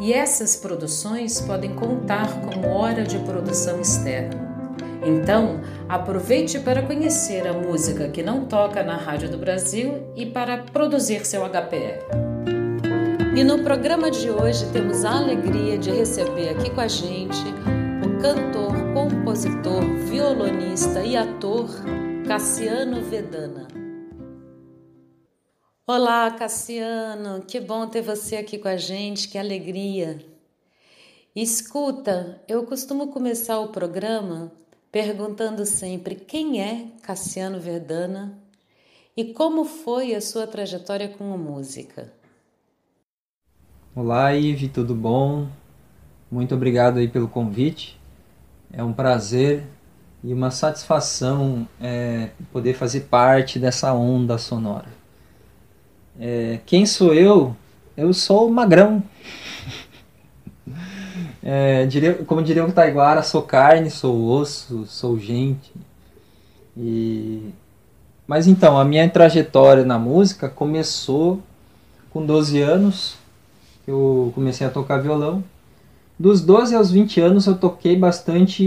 e 0.00 0.12
essas 0.12 0.56
produções 0.56 1.40
podem 1.40 1.74
contar 1.74 2.40
como 2.40 2.68
hora 2.68 3.04
de 3.04 3.18
produção 3.20 3.80
externa. 3.80 4.52
Então, 5.04 5.60
aproveite 5.88 6.60
para 6.60 6.82
conhecer 6.82 7.46
a 7.46 7.52
música 7.52 8.08
que 8.08 8.22
não 8.22 8.44
toca 8.44 8.82
na 8.82 8.96
Rádio 8.96 9.28
do 9.28 9.36
Brasil 9.36 10.04
e 10.14 10.26
para 10.26 10.58
produzir 10.58 11.26
seu 11.26 11.42
HPR. 11.44 12.32
E 13.34 13.42
no 13.42 13.62
programa 13.62 14.10
de 14.10 14.30
hoje 14.30 14.66
temos 14.72 15.04
a 15.04 15.16
alegria 15.16 15.76
de 15.78 15.90
receber 15.90 16.50
aqui 16.50 16.70
com 16.70 16.80
a 16.80 16.88
gente 16.88 17.42
o 18.04 18.20
cantor, 18.20 18.74
compositor, 18.94 19.82
violonista 20.06 21.00
e 21.02 21.16
ator 21.16 21.68
Cassiano 22.26 23.02
Vedana. 23.02 23.81
Olá, 25.84 26.30
Cassiano, 26.30 27.42
que 27.42 27.58
bom 27.58 27.88
ter 27.88 28.02
você 28.02 28.36
aqui 28.36 28.56
com 28.56 28.68
a 28.68 28.76
gente, 28.76 29.26
que 29.26 29.36
alegria. 29.36 30.24
Escuta, 31.34 32.40
eu 32.46 32.64
costumo 32.64 33.08
começar 33.08 33.58
o 33.58 33.72
programa 33.72 34.52
perguntando 34.92 35.66
sempre 35.66 36.14
quem 36.14 36.62
é 36.62 36.86
Cassiano 37.02 37.58
Verdana 37.58 38.38
e 39.16 39.34
como 39.34 39.64
foi 39.64 40.14
a 40.14 40.20
sua 40.20 40.46
trajetória 40.46 41.08
com 41.08 41.34
a 41.34 41.36
música. 41.36 42.12
Olá, 43.92 44.32
Ive, 44.36 44.68
tudo 44.68 44.94
bom? 44.94 45.48
Muito 46.30 46.54
obrigado 46.54 46.98
aí 46.98 47.08
pelo 47.08 47.26
convite. 47.26 48.00
É 48.72 48.84
um 48.84 48.92
prazer 48.92 49.66
e 50.22 50.32
uma 50.32 50.52
satisfação 50.52 51.68
é, 51.80 52.30
poder 52.52 52.74
fazer 52.74 53.00
parte 53.00 53.58
dessa 53.58 53.92
onda 53.92 54.38
sonora. 54.38 55.01
É, 56.18 56.60
quem 56.66 56.86
sou 56.86 57.14
eu? 57.14 57.56
Eu 57.96 58.12
sou 58.12 58.50
magrão. 58.50 59.02
É, 61.44 61.86
diria, 61.86 62.14
como 62.14 62.40
diria 62.40 62.64
o 62.64 62.70
Taiguara, 62.70 63.20
sou 63.20 63.42
carne, 63.42 63.90
sou 63.90 64.16
osso, 64.28 64.86
sou 64.86 65.18
gente. 65.18 65.72
E... 66.76 67.50
Mas 68.28 68.46
então, 68.46 68.78
a 68.78 68.84
minha 68.84 69.08
trajetória 69.10 69.84
na 69.84 69.98
música 69.98 70.48
começou 70.48 71.42
com 72.10 72.24
12 72.24 72.60
anos, 72.60 73.16
eu 73.88 74.30
comecei 74.36 74.64
a 74.64 74.70
tocar 74.70 74.98
violão. 74.98 75.42
Dos 76.18 76.40
12 76.40 76.76
aos 76.76 76.92
20 76.92 77.20
anos 77.20 77.46
eu 77.46 77.56
toquei 77.56 77.96
bastante 77.96 78.62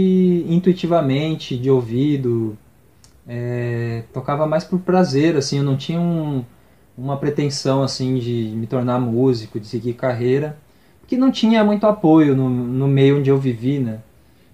intuitivamente, 0.46 1.56
de 1.56 1.70
ouvido. 1.70 2.58
É, 3.26 4.02
tocava 4.12 4.46
mais 4.46 4.64
por 4.64 4.80
prazer, 4.80 5.36
assim, 5.36 5.58
eu 5.58 5.64
não 5.64 5.76
tinha 5.76 5.98
um, 5.98 6.44
uma 6.96 7.16
pretensão 7.16 7.82
assim 7.82 8.16
de 8.18 8.52
me 8.54 8.66
tornar 8.66 8.98
músico, 8.98 9.60
de 9.60 9.66
seguir 9.66 9.94
carreira, 9.94 10.56
que 11.06 11.16
não 11.16 11.30
tinha 11.30 11.62
muito 11.62 11.86
apoio 11.86 12.34
no, 12.34 12.48
no 12.48 12.88
meio 12.88 13.18
onde 13.18 13.30
eu 13.30 13.38
vivi, 13.38 13.78
né? 13.78 14.00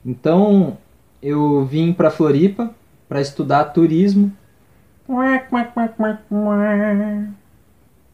Então 0.04 0.76
eu 1.22 1.64
vim 1.64 1.92
para 1.92 2.10
Floripa 2.10 2.74
para 3.08 3.20
estudar 3.20 3.64
turismo. 3.66 4.32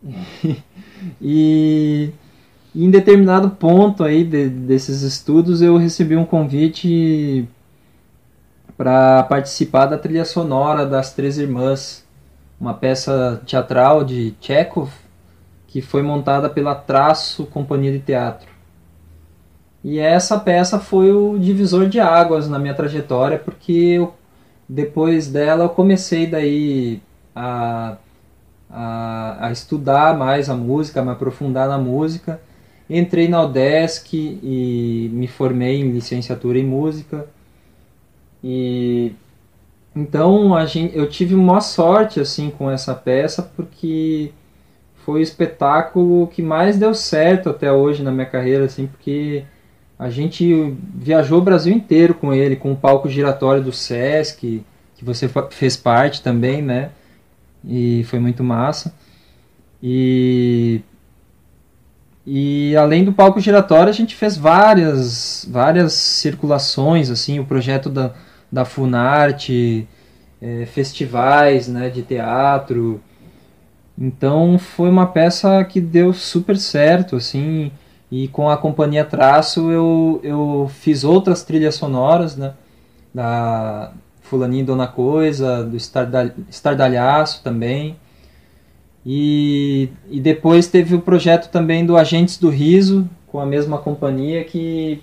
e, 1.20 2.10
e 2.74 2.84
em 2.84 2.90
determinado 2.90 3.50
ponto 3.50 4.04
aí 4.04 4.24
de, 4.24 4.48
desses 4.48 5.02
estudos 5.02 5.62
eu 5.62 5.76
recebi 5.76 6.16
um 6.16 6.24
convite 6.24 7.48
para 8.76 9.24
participar 9.24 9.86
da 9.86 9.98
trilha 9.98 10.24
sonora 10.24 10.86
das 10.86 11.12
Três 11.12 11.38
Irmãs 11.38 12.06
uma 12.60 12.74
peça 12.74 13.40
teatral 13.46 14.04
de 14.04 14.34
Chekhov 14.40 14.90
que 15.68 15.82
foi 15.82 16.02
montada 16.02 16.48
pela 16.48 16.74
Traço 16.74 17.44
Companhia 17.46 17.92
de 17.92 18.00
Teatro. 18.00 18.48
E 19.84 19.98
essa 19.98 20.38
peça 20.40 20.80
foi 20.80 21.12
o 21.12 21.38
divisor 21.38 21.88
de 21.88 22.00
águas 22.00 22.48
na 22.48 22.58
minha 22.58 22.74
trajetória, 22.74 23.38
porque 23.38 23.72
eu, 23.72 24.14
depois 24.68 25.28
dela 25.28 25.64
eu 25.64 25.68
comecei 25.68 26.26
daí 26.26 27.00
a, 27.36 27.96
a, 28.68 29.46
a, 29.46 29.52
estudar 29.52 30.16
mais 30.16 30.50
a 30.50 30.56
música, 30.56 31.00
a 31.00 31.04
me 31.04 31.10
aprofundar 31.10 31.68
na 31.68 31.78
música. 31.78 32.40
Entrei 32.90 33.28
na 33.28 33.42
UDESC 33.42 34.14
e 34.14 35.10
me 35.12 35.28
formei 35.28 35.80
em 35.80 35.90
licenciatura 35.92 36.58
em 36.58 36.64
música. 36.64 37.26
E 38.42 39.12
então 39.94 40.54
a 40.54 40.66
gente, 40.66 40.96
eu 40.96 41.08
tive 41.08 41.34
uma 41.34 41.60
sorte 41.60 42.20
assim 42.20 42.50
com 42.50 42.70
essa 42.70 42.94
peça 42.94 43.42
porque 43.42 44.32
foi 45.08 45.20
o 45.20 45.22
espetáculo 45.22 46.26
que 46.26 46.42
mais 46.42 46.78
deu 46.78 46.92
certo 46.92 47.48
até 47.48 47.72
hoje 47.72 48.02
na 48.02 48.12
minha 48.12 48.26
carreira, 48.26 48.66
assim, 48.66 48.86
porque 48.86 49.42
a 49.98 50.10
gente 50.10 50.76
viajou 50.94 51.38
o 51.38 51.42
Brasil 51.42 51.74
inteiro 51.74 52.12
com 52.12 52.34
ele, 52.34 52.56
com 52.56 52.72
o 52.72 52.76
palco 52.76 53.08
giratório 53.08 53.62
do 53.62 53.72
Sesc, 53.72 54.62
que 54.94 55.04
você 55.04 55.26
fez 55.50 55.78
parte 55.78 56.22
também, 56.22 56.60
né? 56.60 56.90
E 57.64 58.04
foi 58.04 58.18
muito 58.18 58.44
massa. 58.44 58.94
E 59.82 60.82
e 62.26 62.76
além 62.76 63.02
do 63.02 63.12
palco 63.14 63.40
giratório, 63.40 63.88
a 63.88 63.92
gente 63.92 64.14
fez 64.14 64.36
várias 64.36 65.48
várias 65.50 65.94
circulações, 65.94 67.08
assim, 67.08 67.40
o 67.40 67.46
projeto 67.46 67.88
da 67.88 68.12
da 68.50 68.64
Funarte, 68.64 69.86
é, 70.40 70.66
festivais 70.66 71.68
né, 71.68 71.88
de 71.88 72.02
teatro. 72.02 73.00
Então 73.96 74.58
foi 74.58 74.88
uma 74.88 75.06
peça 75.06 75.62
que 75.64 75.80
deu 75.80 76.12
super 76.12 76.56
certo, 76.56 77.16
assim, 77.16 77.72
e 78.10 78.28
com 78.28 78.48
a 78.48 78.56
companhia 78.56 79.04
Traço 79.04 79.70
eu, 79.70 80.20
eu 80.22 80.70
fiz 80.72 81.04
outras 81.04 81.42
trilhas 81.42 81.74
sonoras, 81.74 82.36
né, 82.36 82.54
da 83.12 83.92
Fulaninho 84.22 84.66
Dona 84.66 84.86
Coisa, 84.86 85.64
do 85.64 85.76
Estardalhaço 85.76 87.42
também, 87.42 87.96
e, 89.04 89.88
e 90.10 90.20
depois 90.20 90.68
teve 90.68 90.94
o 90.94 91.00
projeto 91.00 91.50
também 91.50 91.84
do 91.84 91.96
Agentes 91.96 92.38
do 92.38 92.50
Riso, 92.50 93.08
com 93.26 93.40
a 93.40 93.46
mesma 93.46 93.78
companhia, 93.78 94.44
que 94.44 95.02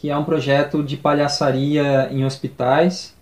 que 0.00 0.08
é 0.08 0.16
um 0.16 0.24
projeto 0.24 0.82
de 0.82 0.96
palhaçaria 0.96 2.08
em 2.10 2.24
hospitais. 2.24 3.14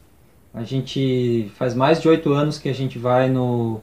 A 0.54 0.62
gente 0.62 1.50
faz 1.56 1.74
mais 1.74 2.00
de 2.00 2.08
oito 2.08 2.32
anos 2.32 2.56
que 2.56 2.68
a 2.68 2.72
gente 2.72 3.00
vai 3.00 3.28
no, 3.28 3.80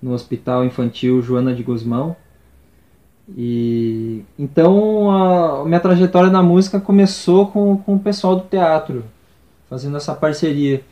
no 0.00 0.12
Hospital 0.12 0.64
Infantil 0.64 1.20
Joana 1.20 1.52
de 1.52 1.64
Guzmão. 1.64 2.14
E 3.36 4.22
então 4.38 5.10
a, 5.10 5.62
a 5.62 5.64
minha 5.64 5.80
trajetória 5.80 6.30
na 6.30 6.40
música 6.40 6.78
começou 6.78 7.48
com, 7.48 7.78
com 7.78 7.96
o 7.96 7.98
pessoal 7.98 8.36
do 8.36 8.42
teatro, 8.42 9.04
fazendo 9.68 9.96
essa 9.96 10.14
parceria. 10.14 10.84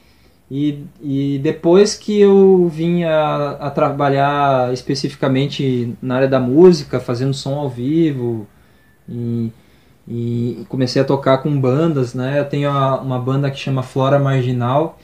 E, 0.50 0.84
e 1.00 1.38
depois 1.38 1.94
que 1.94 2.18
eu 2.20 2.68
vim 2.68 3.04
a, 3.04 3.50
a 3.52 3.70
trabalhar 3.70 4.72
especificamente 4.72 5.96
na 6.02 6.16
área 6.16 6.28
da 6.28 6.40
música, 6.40 6.98
fazendo 6.98 7.32
som 7.32 7.54
ao 7.54 7.70
vivo, 7.70 8.44
e 10.06 10.64
comecei 10.68 11.00
a 11.00 11.04
tocar 11.04 11.38
com 11.38 11.58
bandas, 11.60 12.14
né? 12.14 12.38
Eu 12.40 12.44
tenho 12.44 12.70
uma 12.70 13.18
banda 13.18 13.50
que 13.50 13.58
chama 13.58 13.82
Flora 13.82 14.18
Marginal, 14.18 14.98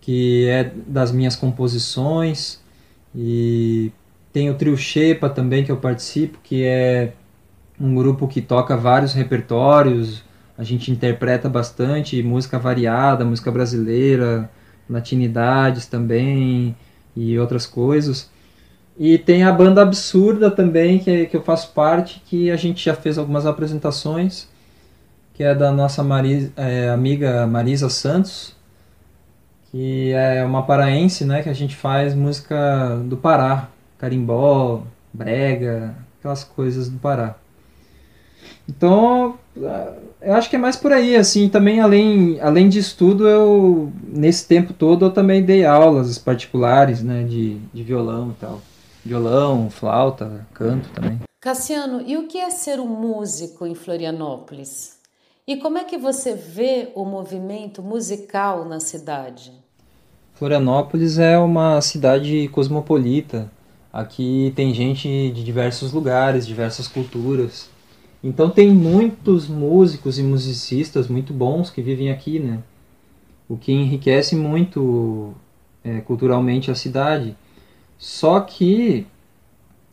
que 0.00 0.46
é 0.48 0.70
das 0.86 1.10
minhas 1.12 1.34
composições, 1.34 2.60
e 3.14 3.90
tem 4.32 4.50
o 4.50 4.54
Trio 4.54 4.76
Shepa 4.76 5.28
também 5.30 5.64
que 5.64 5.72
eu 5.72 5.76
participo, 5.76 6.38
que 6.42 6.64
é 6.64 7.14
um 7.80 7.94
grupo 7.94 8.28
que 8.28 8.40
toca 8.40 8.76
vários 8.76 9.14
repertórios, 9.14 10.22
a 10.56 10.62
gente 10.62 10.90
interpreta 10.90 11.48
bastante 11.48 12.22
música 12.22 12.58
variada, 12.58 13.24
música 13.24 13.50
brasileira, 13.50 14.50
latinidades 14.88 15.86
também 15.86 16.76
e 17.16 17.38
outras 17.38 17.66
coisas. 17.66 18.30
E 18.96 19.18
tem 19.18 19.42
a 19.42 19.52
banda 19.52 19.82
Absurda 19.82 20.50
também, 20.50 20.98
que, 20.98 21.26
que 21.26 21.36
eu 21.36 21.42
faço 21.42 21.72
parte, 21.72 22.22
que 22.26 22.50
a 22.50 22.56
gente 22.56 22.84
já 22.84 22.94
fez 22.94 23.18
algumas 23.18 23.44
apresentações, 23.44 24.48
que 25.32 25.42
é 25.42 25.52
da 25.52 25.72
nossa 25.72 26.02
Maris, 26.02 26.50
é, 26.56 26.88
amiga 26.90 27.44
Marisa 27.46 27.90
Santos, 27.90 28.54
que 29.72 30.12
é 30.12 30.44
uma 30.44 30.62
paraense, 30.62 31.24
né, 31.24 31.42
que 31.42 31.48
a 31.48 31.54
gente 31.54 31.74
faz 31.74 32.14
música 32.14 32.96
do 33.04 33.16
Pará, 33.16 33.68
carimbó, 33.98 34.82
brega, 35.12 35.96
aquelas 36.20 36.44
coisas 36.44 36.88
do 36.88 36.98
Pará. 36.98 37.34
Então, 38.68 39.36
eu 40.22 40.34
acho 40.34 40.48
que 40.48 40.54
é 40.54 40.58
mais 40.58 40.76
por 40.76 40.92
aí, 40.92 41.16
assim, 41.16 41.48
também 41.48 41.80
além, 41.80 42.38
além 42.40 42.68
de 42.68 42.78
estudo, 42.78 43.26
eu, 43.26 43.92
nesse 44.06 44.46
tempo 44.46 44.72
todo, 44.72 45.06
eu 45.06 45.10
também 45.10 45.42
dei 45.42 45.64
aulas 45.64 46.16
particulares, 46.16 47.02
né, 47.02 47.24
de, 47.24 47.58
de 47.72 47.82
violão 47.82 48.30
e 48.30 48.40
tal. 48.40 48.62
Violão, 49.04 49.68
flauta, 49.68 50.46
canto 50.54 50.88
também. 50.90 51.20
Cassiano, 51.40 52.00
e 52.06 52.16
o 52.16 52.26
que 52.26 52.38
é 52.38 52.48
ser 52.48 52.80
um 52.80 52.88
músico 52.88 53.66
em 53.66 53.74
Florianópolis? 53.74 54.98
E 55.46 55.58
como 55.58 55.76
é 55.76 55.84
que 55.84 55.98
você 55.98 56.34
vê 56.34 56.88
o 56.94 57.04
movimento 57.04 57.82
musical 57.82 58.64
na 58.64 58.80
cidade? 58.80 59.52
Florianópolis 60.32 61.18
é 61.18 61.38
uma 61.38 61.82
cidade 61.82 62.48
cosmopolita. 62.48 63.52
Aqui 63.92 64.54
tem 64.56 64.72
gente 64.72 65.30
de 65.32 65.44
diversos 65.44 65.92
lugares, 65.92 66.46
diversas 66.46 66.88
culturas. 66.88 67.68
Então 68.22 68.48
tem 68.48 68.70
muitos 68.70 69.46
músicos 69.46 70.18
e 70.18 70.22
musicistas 70.22 71.08
muito 71.08 71.34
bons 71.34 71.68
que 71.68 71.82
vivem 71.82 72.10
aqui, 72.10 72.40
né? 72.40 72.62
O 73.46 73.58
que 73.58 73.70
enriquece 73.70 74.34
muito 74.34 75.34
é, 75.84 76.00
culturalmente 76.00 76.70
a 76.70 76.74
cidade. 76.74 77.36
Só 78.04 78.38
que 78.40 79.06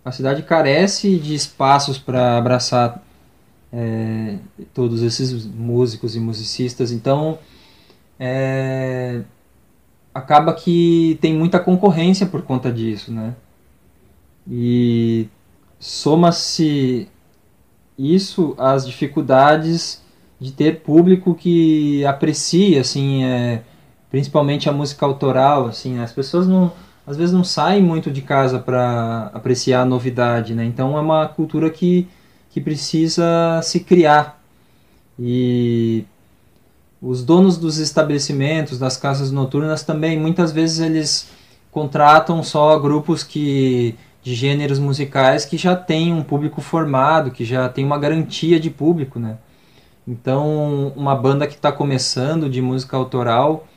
a 0.04 0.12
cidade 0.12 0.44
carece 0.44 1.18
de 1.18 1.34
espaços 1.34 1.98
para 1.98 2.38
abraçar 2.38 3.02
é, 3.72 4.36
todos 4.74 5.02
esses 5.02 5.46
músicos 5.46 6.14
e 6.14 6.20
musicistas. 6.20 6.92
Então 6.92 7.40
é, 8.20 9.22
acaba 10.14 10.54
que 10.54 11.18
tem 11.22 11.34
muita 11.34 11.58
concorrência 11.58 12.26
por 12.26 12.42
conta 12.42 12.70
disso, 12.70 13.14
né? 13.14 13.34
E 14.46 15.30
soma-se 15.80 17.08
isso 17.98 18.54
às 18.58 18.86
dificuldades 18.86 20.04
de 20.38 20.52
ter 20.52 20.82
público 20.82 21.34
que 21.34 22.04
aprecia, 22.06 22.82
assim, 22.82 23.24
é, 23.24 23.64
principalmente 24.10 24.68
a 24.68 24.74
música 24.74 25.06
autoral, 25.06 25.68
assim, 25.68 26.00
as 26.00 26.12
pessoas 26.12 26.46
não, 26.46 26.74
às 27.12 27.18
vezes 27.18 27.34
não 27.34 27.44
saem 27.44 27.84
muito 27.84 28.10
de 28.10 28.22
casa 28.22 28.58
para 28.58 29.30
apreciar 29.34 29.82
a 29.82 29.86
novidade, 29.86 30.56
né? 30.56 30.64
Então 30.64 30.98
é 30.98 31.02
uma 31.02 31.28
cultura 31.28 31.70
que, 31.70 32.08
que 32.50 32.62
precisa 32.62 33.60
se 33.62 33.82
criar 33.82 34.42
e 35.20 36.06
os 37.02 37.22
donos 37.22 37.58
dos 37.58 37.80
estabelecimentos, 37.80 38.80
das 38.80 38.96
casas 38.96 39.30
noturnas 39.30 39.84
também, 39.84 40.18
muitas 40.18 40.54
vezes 40.54 40.80
eles 40.80 41.30
contratam 41.70 42.42
só 42.42 42.80
grupos 42.80 43.24
que 43.24 43.96
de 44.24 44.34
gêneros 44.34 44.80
musicais 44.80 45.44
que 45.44 45.58
já 45.58 45.76
tem 45.76 46.14
um 46.14 46.24
público 46.24 46.62
formado, 46.62 47.32
que 47.32 47.44
já 47.44 47.68
tem 47.68 47.84
uma 47.84 47.98
garantia 47.98 48.58
de 48.58 48.70
público, 48.70 49.20
né? 49.20 49.38
Então, 50.08 50.94
uma 50.96 51.16
banda 51.16 51.46
que 51.46 51.56
está 51.56 51.74
começando 51.74 52.50
de 52.50 52.62
música 52.62 52.96
autoral, 52.96 53.68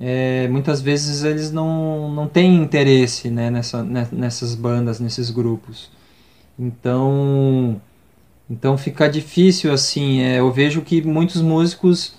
é, 0.00 0.48
muitas 0.48 0.80
vezes 0.80 1.22
eles 1.24 1.52
não, 1.52 2.10
não 2.10 2.26
têm 2.26 2.56
interesse 2.56 3.28
né, 3.28 3.50
nessa, 3.50 3.84
nessas 3.84 4.54
bandas, 4.54 4.98
nesses 4.98 5.30
grupos. 5.30 5.90
Então, 6.58 7.80
então 8.48 8.78
fica 8.78 9.08
difícil 9.08 9.70
assim. 9.72 10.22
É, 10.22 10.40
eu 10.40 10.50
vejo 10.50 10.80
que 10.80 11.02
muitos 11.02 11.42
músicos 11.42 12.14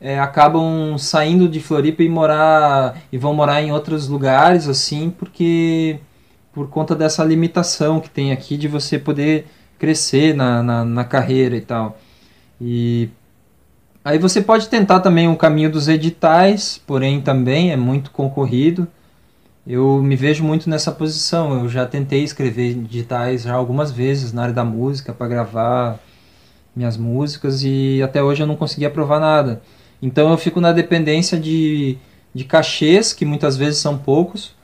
é, 0.00 0.18
acabam 0.18 0.98
saindo 0.98 1.48
de 1.48 1.60
Floripa 1.60 2.02
e 2.02 2.08
morar 2.08 3.00
e 3.12 3.18
vão 3.18 3.32
morar 3.32 3.62
em 3.62 3.70
outros 3.70 4.08
lugares 4.08 4.66
assim, 4.66 5.10
porque 5.10 6.00
por 6.52 6.68
conta 6.68 6.96
dessa 6.96 7.22
limitação 7.24 8.00
que 8.00 8.10
tem 8.10 8.32
aqui 8.32 8.56
de 8.56 8.66
você 8.66 8.98
poder 8.98 9.46
crescer 9.78 10.34
na, 10.34 10.62
na, 10.64 10.84
na 10.84 11.04
carreira 11.04 11.56
e 11.56 11.60
tal. 11.60 11.96
E 12.60 13.08
aí 14.04 14.18
você 14.18 14.40
pode 14.40 14.68
tentar 14.68 15.00
também 15.00 15.28
o 15.28 15.36
caminho 15.36 15.70
dos 15.70 15.88
editais, 15.88 16.80
porém 16.86 17.20
também 17.20 17.72
é 17.72 17.76
muito 17.76 18.10
concorrido. 18.10 18.86
Eu 19.66 20.02
me 20.02 20.16
vejo 20.16 20.42
muito 20.42 20.68
nessa 20.68 20.90
posição. 20.90 21.60
Eu 21.60 21.68
já 21.68 21.86
tentei 21.86 22.24
escrever 22.24 22.70
editais 22.70 23.42
já 23.42 23.54
algumas 23.54 23.90
vezes 23.92 24.32
na 24.32 24.42
área 24.42 24.54
da 24.54 24.64
música 24.64 25.12
para 25.12 25.28
gravar 25.28 25.98
minhas 26.74 26.96
músicas 26.96 27.62
e 27.62 28.00
até 28.02 28.22
hoje 28.22 28.42
eu 28.42 28.46
não 28.46 28.56
consegui 28.56 28.86
aprovar 28.86 29.20
nada. 29.20 29.60
Então 30.02 30.30
eu 30.30 30.38
fico 30.38 30.60
na 30.60 30.72
dependência 30.72 31.38
de, 31.38 31.98
de 32.34 32.44
cachês, 32.44 33.12
que 33.12 33.24
muitas 33.24 33.56
vezes 33.56 33.80
são 33.80 33.98
poucos, 33.98 34.54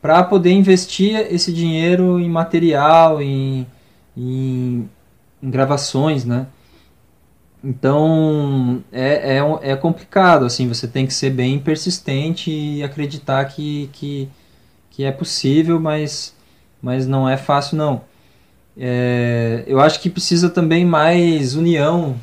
para 0.00 0.22
poder 0.22 0.52
investir 0.52 1.16
esse 1.32 1.52
dinheiro 1.52 2.20
em 2.20 2.28
material, 2.28 3.20
em, 3.20 3.66
em, 4.16 4.88
em 5.42 5.50
gravações, 5.50 6.24
né? 6.24 6.46
Então 7.62 8.82
é, 8.92 9.38
é, 9.38 9.72
é 9.72 9.76
complicado, 9.76 10.44
assim, 10.44 10.68
você 10.68 10.86
tem 10.86 11.06
que 11.06 11.14
ser 11.14 11.30
bem 11.30 11.58
persistente 11.58 12.50
e 12.50 12.82
acreditar 12.82 13.44
que, 13.46 13.90
que, 13.92 14.28
que 14.90 15.04
é 15.04 15.10
possível, 15.10 15.80
mas, 15.80 16.34
mas 16.80 17.06
não 17.06 17.28
é 17.28 17.36
fácil 17.36 17.76
não. 17.76 18.02
É, 18.76 19.64
eu 19.66 19.80
acho 19.80 20.00
que 20.00 20.08
precisa 20.08 20.48
também 20.48 20.84
mais 20.84 21.56
união 21.56 22.16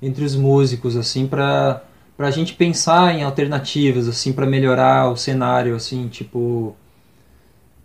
entre 0.00 0.24
os 0.24 0.34
músicos, 0.34 0.96
assim, 0.96 1.26
para 1.26 1.82
a 2.18 2.30
gente 2.30 2.54
pensar 2.54 3.14
em 3.14 3.22
alternativas, 3.22 4.08
assim, 4.08 4.32
para 4.32 4.46
melhorar 4.46 5.10
o 5.10 5.16
cenário, 5.16 5.76
assim, 5.76 6.08
tipo 6.08 6.74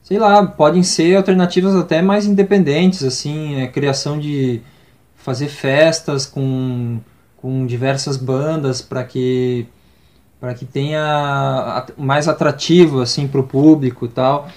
sei 0.03 0.19
lá, 0.19 0.45
podem 0.45 0.83
ser 0.83 1.15
alternativas 1.15 1.75
até 1.75 2.01
mais 2.01 2.25
independentes, 2.25 3.03
assim, 3.03 3.55
a 3.55 3.59
é, 3.61 3.67
criação 3.67 4.19
de 4.19 4.61
fazer 5.23 5.47
festas 5.47 6.25
com, 6.25 6.99
com 7.37 7.65
diversas 7.65 8.17
bandas 8.17 8.81
para 8.81 9.03
que 9.05 9.65
para 10.39 10.53
que 10.53 10.65
tenha 10.65 11.85
mais 11.97 12.27
atrativo 12.27 12.99
assim 12.99 13.25
para 13.29 13.39
o 13.39 13.43
público 13.43 14.05
e 14.05 14.09
tal. 14.09 14.49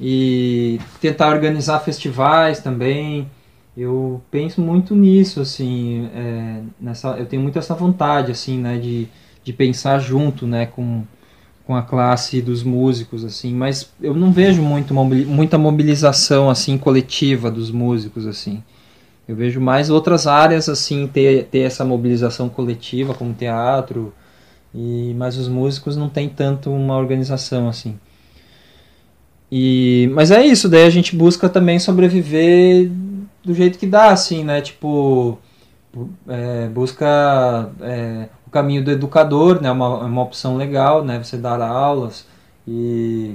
E 0.00 0.80
tentar 1.02 1.28
organizar 1.28 1.78
festivais 1.80 2.60
também. 2.60 3.30
Eu 3.76 4.22
penso 4.30 4.62
muito 4.62 4.96
nisso 4.96 5.42
assim 5.42 6.08
é, 6.14 6.62
nessa 6.80 7.08
eu 7.18 7.26
tenho 7.26 7.42
muito 7.42 7.58
essa 7.58 7.74
vontade 7.74 8.32
assim 8.32 8.58
né 8.58 8.78
de, 8.78 9.06
de 9.42 9.52
pensar 9.52 9.98
junto 9.98 10.46
né 10.46 10.64
com 10.64 11.04
com 11.66 11.74
a 11.76 11.82
classe 11.82 12.40
dos 12.40 12.62
músicos 12.62 13.26
assim. 13.26 13.52
Mas 13.52 13.92
eu 14.00 14.14
não 14.14 14.32
vejo 14.32 14.62
muito 14.62 14.94
muita 14.94 15.58
mobilização 15.58 16.48
assim 16.48 16.78
coletiva 16.78 17.50
dos 17.50 17.70
músicos 17.70 18.26
assim 18.26 18.62
eu 19.26 19.34
vejo 19.36 19.60
mais 19.60 19.90
outras 19.90 20.26
áreas 20.26 20.68
assim 20.68 21.06
ter, 21.06 21.44
ter 21.46 21.60
essa 21.60 21.84
mobilização 21.84 22.48
coletiva 22.48 23.14
como 23.14 23.32
teatro 23.32 24.12
e 24.74 25.14
mas 25.16 25.36
os 25.36 25.48
músicos 25.48 25.96
não 25.96 26.08
tem 26.08 26.28
tanto 26.28 26.70
uma 26.70 26.96
organização 26.96 27.68
assim. 27.68 27.98
E 29.50 30.10
mas 30.12 30.30
é 30.30 30.44
isso 30.44 30.68
daí 30.68 30.84
a 30.84 30.90
gente 30.90 31.16
busca 31.16 31.48
também 31.48 31.78
sobreviver 31.78 32.90
do 33.44 33.54
jeito 33.54 33.78
que 33.78 33.86
dá 33.86 34.10
assim 34.10 34.44
né? 34.44 34.60
Tipo 34.60 35.38
é, 36.28 36.68
busca 36.68 37.70
é, 37.80 38.28
caminho 38.54 38.84
do 38.84 38.90
educador, 38.92 39.60
né, 39.60 39.68
uma, 39.68 40.04
uma 40.04 40.22
opção 40.22 40.56
legal, 40.56 41.04
né, 41.04 41.20
você 41.20 41.36
dar 41.36 41.60
aulas 41.60 42.24
e, 42.66 43.34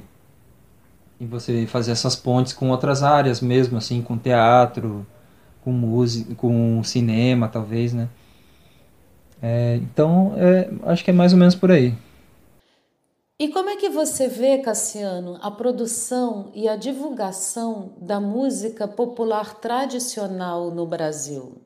e 1.20 1.26
você 1.26 1.68
fazer 1.68 1.92
essas 1.92 2.16
pontes 2.16 2.54
com 2.54 2.70
outras 2.70 3.04
áreas 3.04 3.42
mesmo, 3.42 3.78
assim, 3.78 4.02
com 4.02 4.18
teatro, 4.18 5.06
com 5.64 5.72
música, 5.72 6.36
com 6.36 6.84
cinema, 6.84 7.48
talvez, 7.48 7.94
né. 7.94 8.10
É, 9.42 9.76
então, 9.78 10.34
é, 10.38 10.70
acho 10.84 11.04
que 11.04 11.12
é 11.12 11.14
mais 11.14 11.34
ou 11.34 11.40
menos 11.40 11.56
por 11.56 11.72
aí. 11.72 11.94
E 13.42 13.48
como 13.48 13.70
é 13.70 13.78
que 13.78 13.88
você 13.88 14.28
vê, 14.28 14.58
Cassiano, 14.58 15.38
a 15.42 15.50
produção 15.50 16.52
e 16.54 16.68
a 16.68 16.76
divulgação 16.76 17.94
da 18.02 18.20
música 18.20 18.86
popular 18.86 19.62
tradicional 19.62 20.72
no 20.72 20.86
Brasil? 20.86 21.62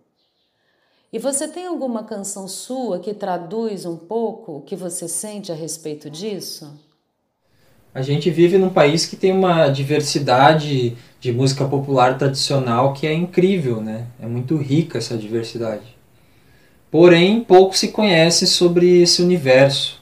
E 1.12 1.18
você 1.18 1.48
tem 1.48 1.66
alguma 1.66 2.04
canção 2.04 2.48
sua 2.48 3.00
que 3.00 3.14
traduz 3.14 3.86
um 3.86 3.98
pouco 3.98 4.58
o 4.58 4.62
que 4.62 4.76
você 4.76 5.08
sente 5.08 5.52
a 5.52 5.56
respeito 5.56 6.12
disso? 6.12 6.72
A 7.94 8.02
gente 8.02 8.30
vive 8.30 8.58
num 8.58 8.70
país 8.70 9.06
que 9.06 9.16
tem 9.16 9.32
uma 9.32 9.68
diversidade 9.70 10.96
de 11.20 11.32
música 11.32 11.66
popular 11.66 12.18
tradicional 12.18 12.94
que 12.94 13.06
é 13.06 13.14
incrível, 13.14 13.82
né? 13.82 14.08
É 14.22 14.26
muito 14.26 14.58
rica 14.58 14.98
essa 14.98 15.16
diversidade. 15.16 15.96
Porém, 16.90 17.42
pouco 17.42 17.78
se 17.78 17.90
conhece 17.90 18.48
sobre 18.48 19.02
esse 19.02 19.22
universo. 19.22 20.02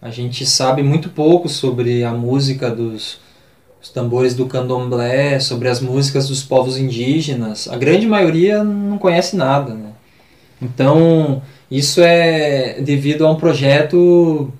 A 0.00 0.10
gente 0.10 0.46
sabe 0.46 0.82
muito 0.82 1.10
pouco 1.10 1.48
sobre 1.48 2.04
a 2.04 2.12
música 2.12 2.70
dos 2.70 3.18
os 3.86 3.90
tambores 3.90 4.34
do 4.34 4.46
candomblé, 4.46 5.38
sobre 5.38 5.68
as 5.68 5.80
músicas 5.80 6.28
dos 6.28 6.42
povos 6.42 6.76
indígenas. 6.76 7.68
A 7.68 7.76
grande 7.76 8.06
maioria 8.06 8.64
não 8.64 8.98
conhece 8.98 9.36
nada, 9.36 9.74
né? 9.74 9.92
Então, 10.60 11.42
isso 11.70 12.00
é 12.00 12.80
devido 12.80 13.26
a 13.26 13.30
um 13.30 13.36
projeto, 13.36 14.52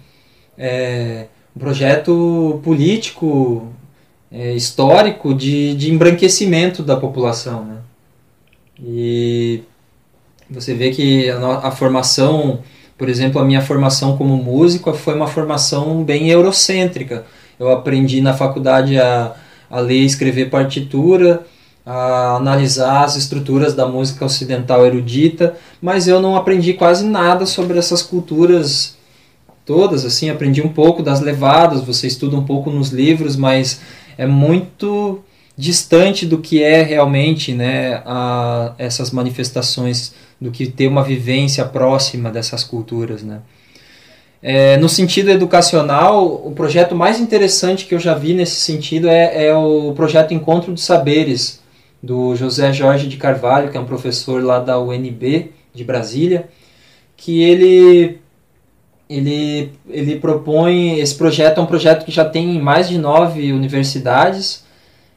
é, 0.57 1.27
um 1.57 1.59
projeto 1.59 2.61
político, 2.63 3.69
é, 4.31 4.53
histórico 4.53 5.35
de, 5.35 5.75
de 5.75 5.91
embranquecimento 5.91 6.83
da 6.83 6.97
população. 6.97 7.65
Né? 7.65 7.77
E 8.85 9.63
Você 10.51 10.75
vê 10.75 10.91
que 10.91 11.31
a, 11.31 11.69
a 11.69 11.71
formação, 11.71 12.61
por 12.99 13.09
exemplo, 13.09 13.41
a 13.41 13.45
minha 13.45 13.63
formação 13.63 14.17
como 14.19 14.37
músico 14.37 14.93
foi 14.93 15.15
uma 15.15 15.27
formação 15.27 16.05
bem 16.05 16.29
eurocêntrica. 16.29 17.25
Eu 17.59 17.73
aprendi 17.73 18.21
na 18.21 18.35
faculdade 18.35 18.99
a, 18.99 19.35
a 19.71 19.81
ler 19.81 20.03
e 20.03 20.05
escrever 20.05 20.51
partitura, 20.51 21.47
a 21.87 22.37
analisar 22.37 23.05
as 23.05 23.17
estruturas 23.17 23.73
da 23.73 23.87
música 23.87 24.25
ocidental 24.25 24.85
erudita, 24.85 25.57
mas 25.81 26.07
eu 26.07 26.21
não 26.21 26.37
aprendi 26.37 26.75
quase 26.75 27.07
nada 27.07 27.47
sobre 27.47 27.79
essas 27.79 28.03
culturas 28.03 28.96
todas, 29.67 30.05
assim, 30.05 30.31
aprendi 30.31 30.63
um 30.63 30.69
pouco 30.69 31.03
das 31.03 31.21
levadas, 31.21 31.83
você 31.83 32.07
estuda 32.07 32.37
um 32.37 32.45
pouco 32.45 32.71
nos 32.71 32.91
livros, 32.91 33.35
mas 33.37 33.81
é 34.17 34.25
muito 34.25 35.21
distante 35.59 36.25
do 36.25 36.39
que 36.39 36.63
é 36.63 36.83
realmente, 36.83 37.53
né, 37.53 38.01
a, 38.07 38.75
essas 38.79 39.11
manifestações, 39.11 40.15
do 40.41 40.51
que 40.51 40.67
ter 40.67 40.87
uma 40.87 41.03
vivência 41.03 41.65
próxima 41.65 42.31
dessas 42.31 42.63
culturas, 42.63 43.23
né. 43.23 43.41
É, 44.43 44.77
no 44.77 44.89
sentido 44.89 45.31
educacional, 45.31 46.25
o 46.47 46.53
projeto 46.53 46.95
mais 46.95 47.19
interessante 47.19 47.87
que 47.87 47.95
eu 47.95 47.99
já 47.99 48.15
vi 48.15 48.33
nesse 48.33 48.61
sentido 48.61 49.09
é, 49.09 49.47
é 49.47 49.57
o 49.57 49.93
projeto 49.95 50.33
Encontro 50.33 50.73
de 50.73 50.81
Saberes, 50.81 51.61
do 52.01 52.37
José 52.37 52.73
Jorge 52.73 53.09
de 53.09 53.17
Carvalho, 53.17 53.71
que 53.71 53.77
é 53.77 53.81
um 53.81 53.87
professor 53.87 54.45
lá 54.45 54.61
da 54.61 54.79
UNB 54.79 55.51
de 55.75 55.83
Brasília, 55.83 56.49
que 57.17 57.43
ele 57.43 58.21
ele, 59.09 59.73
ele 59.89 60.17
propõe 60.17 60.99
esse 60.99 61.15
projeto 61.15 61.59
é 61.59 61.63
um 61.63 61.67
projeto 61.67 62.05
que 62.05 62.11
já 62.11 62.25
tem 62.25 62.61
mais 62.61 62.89
de 62.89 62.99
nove 62.99 63.53
universidades 63.53 64.65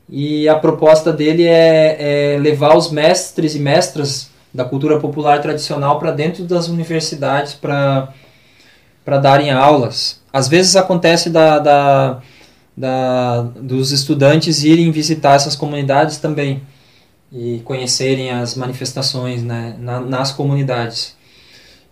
e 0.08 0.48
a 0.48 0.55
proposta 0.55 1.12
dele 1.12 1.46
é, 1.46 2.34
é 2.36 2.39
levar 2.39 2.75
os 2.75 2.91
mestres 2.91 3.55
e 3.55 3.60
mestras 3.60 4.29
da 4.53 4.65
cultura 4.65 5.00
popular 5.00 5.41
tradicional 5.41 6.00
para 6.00 6.12
dentro 6.12 6.43
das 6.43 6.67
universidades 6.67 7.53
para 7.53 8.13
darem 9.22 9.51
aulas. 9.51 10.19
Às 10.34 10.48
vezes 10.48 10.75
acontece 10.75 11.29
da, 11.29 11.60
da, 11.60 12.22
da, 12.75 13.41
dos 13.41 13.91
estudantes 13.91 14.63
irem 14.63 14.91
visitar 14.91 15.36
essas 15.36 15.55
comunidades 15.55 16.17
também 16.17 16.62
e 17.31 17.62
conhecerem 17.63 18.31
as 18.31 18.55
manifestações 18.55 19.43
né, 19.43 19.75
na, 19.79 20.00
nas 20.00 20.31
comunidades. 20.31 21.15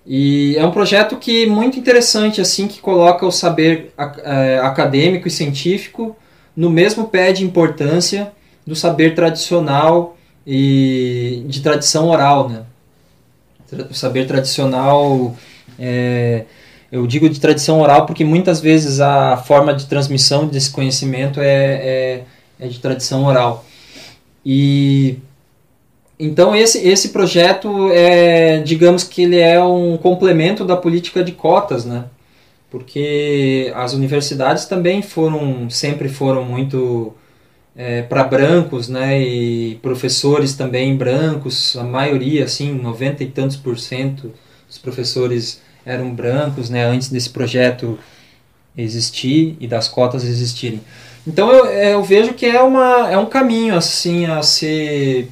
E 0.07 0.55
é 0.55 0.65
um 0.65 0.71
projeto 0.71 1.17
que 1.17 1.45
muito 1.45 1.77
interessante 1.77 2.39
assim 2.39 2.65
que 2.65 2.79
coloca 2.79 3.25
o 3.25 3.31
saber 3.31 3.91
é, 4.23 4.57
acadêmico 4.59 5.27
e 5.27 5.31
científico 5.31 6.15
no 6.55 6.69
mesmo 6.69 7.09
pé 7.09 7.33
de 7.33 7.43
importância 7.43 8.31
do 8.65 8.73
saber 8.73 9.15
tradicional 9.15 10.17
e 10.45 11.43
de 11.47 11.61
tradição 11.61 12.07
oral, 12.07 12.47
né? 12.47 12.63
O 13.89 13.93
saber 13.93 14.25
tradicional, 14.25 15.35
é, 15.77 16.45
eu 16.89 17.05
digo 17.05 17.29
de 17.29 17.37
tradição 17.37 17.81
oral 17.81 18.05
porque 18.05 18.23
muitas 18.23 18.61
vezes 18.61 19.01
a 19.01 19.35
forma 19.35 19.73
de 19.73 19.87
transmissão 19.87 20.47
desse 20.47 20.71
conhecimento 20.71 21.41
é, 21.41 21.45
é, 21.49 22.23
é 22.61 22.67
de 22.67 22.79
tradição 22.79 23.25
oral. 23.25 23.65
E 24.45 25.19
então 26.19 26.55
esse, 26.55 26.79
esse 26.87 27.09
projeto 27.09 27.91
é, 27.91 28.59
digamos 28.59 29.03
que 29.03 29.23
ele 29.23 29.39
é 29.39 29.61
um 29.63 29.97
complemento 29.97 30.65
da 30.65 30.75
política 30.75 31.23
de 31.23 31.31
cotas, 31.31 31.85
né? 31.85 32.05
Porque 32.69 33.71
as 33.75 33.93
universidades 33.93 34.65
também 34.65 35.01
foram, 35.01 35.69
sempre 35.69 36.09
foram 36.09 36.43
muito 36.43 37.13
é, 37.75 38.01
para 38.01 38.23
brancos, 38.23 38.89
né? 38.89 39.21
E 39.21 39.75
professores 39.81 40.55
também 40.55 40.97
brancos, 40.97 41.77
a 41.77 41.83
maioria, 41.83 42.43
assim, 42.45 42.73
90 42.73 43.23
e 43.23 43.27
tantos 43.27 43.55
por 43.55 43.77
cento 43.77 44.33
dos 44.67 44.77
professores 44.77 45.61
eram 45.85 46.13
brancos, 46.13 46.69
né? 46.69 46.83
Antes 46.85 47.09
desse 47.09 47.29
projeto 47.29 47.97
existir 48.77 49.55
e 49.59 49.67
das 49.67 49.87
cotas 49.87 50.23
existirem. 50.23 50.81
Então 51.25 51.51
eu, 51.51 51.65
eu 51.65 52.03
vejo 52.03 52.33
que 52.33 52.45
é, 52.45 52.61
uma, 52.61 53.09
é 53.11 53.17
um 53.17 53.25
caminho 53.25 53.75
assim 53.75 54.25
a 54.25 54.41
ser 54.41 55.29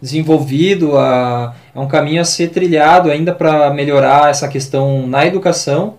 desenvolvido, 0.00 0.96
a, 0.96 1.54
é 1.74 1.78
um 1.78 1.88
caminho 1.88 2.20
a 2.20 2.24
ser 2.24 2.48
trilhado 2.48 3.10
ainda 3.10 3.34
para 3.34 3.72
melhorar 3.72 4.30
essa 4.30 4.48
questão 4.48 5.06
na 5.06 5.26
educação. 5.26 5.98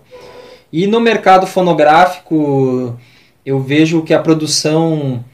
E 0.72 0.86
no 0.86 1.00
mercado 1.00 1.46
fonográfico, 1.46 2.98
eu 3.44 3.60
vejo 3.60 4.02
que 4.02 4.14
a 4.14 4.18
produção 4.18 5.24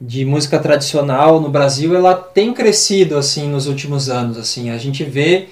de 0.00 0.24
música 0.24 0.58
tradicional 0.58 1.40
no 1.40 1.48
Brasil 1.48 1.96
ela 1.96 2.14
tem 2.14 2.52
crescido 2.52 3.16
assim 3.16 3.48
nos 3.48 3.66
últimos 3.66 4.10
anos 4.10 4.36
assim 4.36 4.68
a 4.68 4.76
gente 4.76 5.02
vê 5.02 5.48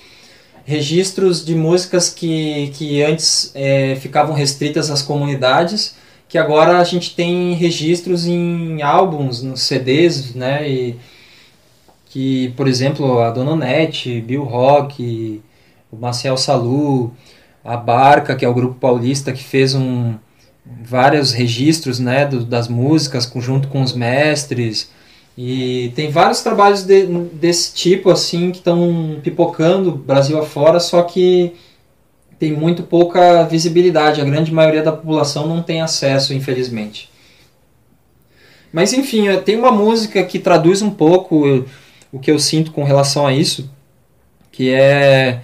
registros 0.66 1.45
de 1.45 1.54
músicas 1.54 2.11
que, 2.11 2.71
que 2.75 3.02
antes 3.02 3.50
é, 3.54 3.97
ficavam 3.97 4.35
restritas 4.35 4.90
às 4.90 5.00
comunidades 5.00 5.95
que 6.28 6.37
agora 6.37 6.78
a 6.78 6.85
gente 6.85 7.14
tem 7.14 7.54
registros 7.54 8.26
em 8.26 8.83
álbuns 8.83 9.43
nos 9.43 9.62
CDs 9.62 10.35
né 10.35 10.69
e 10.69 10.97
que, 12.14 12.50
por 12.56 12.68
exemplo, 12.68 13.18
a 13.23 13.30
Dona 13.33 13.50
Onete, 13.50 14.21
Bill 14.21 14.44
Rock, 14.44 15.42
o 15.90 15.97
Marcel 15.97 16.37
Salu, 16.37 17.12
a 17.64 17.76
Barca, 17.76 18.37
que 18.37 18.44
é 18.44 18.49
o 18.49 18.54
grupo 18.54 18.76
paulista 18.76 19.33
que 19.33 19.42
fez 19.42 19.75
um, 19.75 20.14
vários 20.64 21.33
registros 21.33 21.99
né, 21.99 22.25
do, 22.25 22.44
das 22.44 22.68
músicas 22.68 23.28
junto 23.38 23.66
com 23.66 23.83
os 23.83 23.92
mestres. 23.92 24.92
E 25.37 25.90
tem 25.97 26.09
vários 26.09 26.40
trabalhos 26.40 26.85
de, 26.85 27.04
desse 27.33 27.75
tipo 27.75 28.09
assim 28.09 28.52
que 28.52 28.59
estão 28.59 29.18
pipocando 29.21 29.90
Brasil 29.90 30.38
afora, 30.38 30.78
só 30.78 31.02
que 31.02 31.52
tem 32.38 32.52
muito 32.52 32.85
pouca 32.85 33.42
visibilidade. 33.42 34.21
A 34.21 34.25
grande 34.25 34.52
maioria 34.52 34.85
da 34.85 34.92
população 34.92 35.49
não 35.49 35.64
tem 35.64 35.83
acesso, 35.83 36.33
infelizmente. 36.33 37.11
Mas 38.73 38.92
enfim, 38.92 39.25
tem 39.44 39.59
uma 39.59 39.73
música 39.73 40.23
que 40.23 40.38
traduz 40.38 40.80
um 40.80 40.90
pouco 40.90 41.64
o 42.14 42.21
que 42.21 42.30
eu 42.30 42.38
sinto 42.38 42.71
com 42.71 42.85
relação 42.85 43.26
a 43.26 43.33
isso, 43.33 43.68
que 44.52 44.71
é 44.71 45.40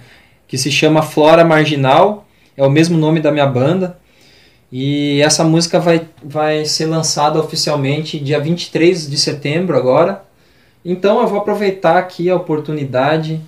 que 0.47 0.57
se 0.57 0.71
chama 0.71 1.01
Flora 1.01 1.43
Marginal, 1.43 2.25
é 2.55 2.63
o 2.65 2.69
mesmo 2.69 2.97
nome 2.97 3.19
da 3.19 3.29
minha 3.29 3.45
banda. 3.45 3.99
E 4.71 5.21
essa 5.21 5.43
música 5.43 5.81
vai, 5.81 6.07
vai 6.23 6.63
ser 6.63 6.85
lançada 6.85 7.37
oficialmente 7.37 8.17
dia 8.17 8.39
23 8.39 9.09
de 9.09 9.17
setembro 9.17 9.75
agora. 9.75 10.23
Então 10.83 11.19
eu 11.19 11.27
vou 11.27 11.39
aproveitar 11.39 11.97
aqui 11.97 12.29
a 12.29 12.37
oportunidade 12.37 13.41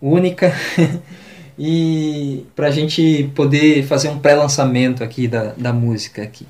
única 0.00 0.54
e 1.58 2.44
para 2.54 2.66
a 2.66 2.70
gente 2.70 3.30
poder 3.34 3.86
fazer 3.86 4.10
um 4.10 4.18
pré-lançamento 4.18 5.02
aqui 5.02 5.26
da, 5.26 5.54
da 5.56 5.72
música 5.72 6.22
aqui. 6.22 6.46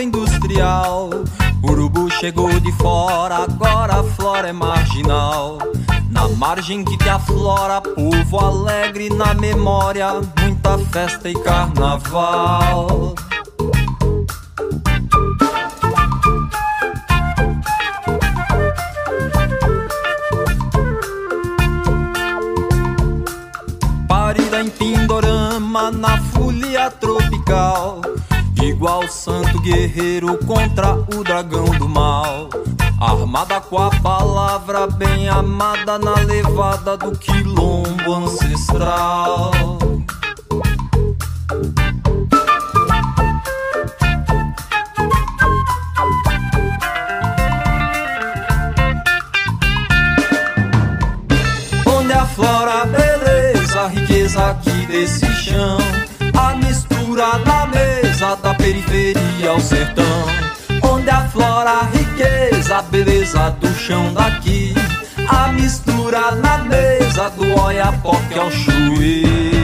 reserva 0.00 0.02
industrial. 0.02 1.10
Urubu 1.62 2.10
chegou 2.10 2.48
de 2.60 2.72
fora, 2.72 3.44
agora 3.44 4.00
a 4.00 4.04
flora 4.04 4.48
é 4.48 4.52
marginal. 4.52 5.58
Na 6.10 6.28
margem 6.28 6.84
que 6.84 6.96
te 6.96 7.08
aflora, 7.08 7.80
povo 7.80 8.38
alegre 8.38 9.10
na 9.10 9.34
memória, 9.34 10.20
muita 10.40 10.78
festa 10.78 11.28
e 11.28 11.34
carnaval. 11.34 13.14
Parida 24.08 24.60
em 24.62 24.70
Pindorama, 24.70 25.90
na 25.90 26.16
folia 26.32 26.90
tropical. 26.90 28.09
Igual 28.80 29.06
santo 29.08 29.60
guerreiro 29.60 30.38
contra 30.46 30.94
o 30.94 31.22
dragão 31.22 31.66
do 31.66 31.86
mal. 31.86 32.48
Armada 32.98 33.60
com 33.60 33.76
a 33.76 33.90
palavra 33.90 34.86
bem 34.86 35.28
amada 35.28 35.98
na 35.98 36.14
levada 36.14 36.96
do 36.96 37.12
quilombo 37.12 38.14
ancestral. 38.14 39.50
Onde 51.84 52.12
aflora 52.14 52.80
a 52.80 52.86
beleza, 52.86 53.80
a 53.82 53.88
riqueza 53.88 54.46
aqui 54.46 54.86
desse 54.86 55.26
chão. 55.34 55.76
A 56.34 56.54
mistura 56.54 57.38
da 57.40 57.66
mesa 57.66 58.36
periferia 58.60 59.50
ao 59.50 59.60
sertão. 59.60 60.04
Onde 60.82 61.10
aflora 61.10 61.70
a 61.70 61.84
riqueza, 61.84 62.78
a 62.78 62.82
beleza 62.82 63.50
do 63.60 63.68
chão 63.74 64.12
daqui. 64.12 64.74
A 65.28 65.52
mistura 65.52 66.32
na 66.32 66.58
mesa 66.58 67.30
do 67.30 67.60
Oiapoque 67.60 68.38
ao 68.38 68.50
Chuí. 68.50 69.59